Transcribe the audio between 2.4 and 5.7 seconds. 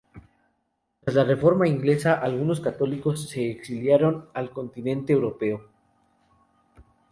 católicos se exiliaron al continente europeo.